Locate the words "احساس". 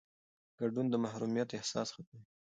1.57-1.87